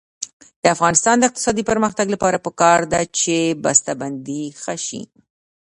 د 0.63 0.65
افغانستان 0.75 1.15
د 1.17 1.23
اقتصادي 1.29 1.63
پرمختګ 1.71 2.07
لپاره 2.15 2.43
پکار 2.45 2.79
ده 2.91 3.01
چې 3.19 3.35
بسته 3.63 3.91
بندي 4.01 4.43
ښه 4.61 4.75
شي. 4.87 5.01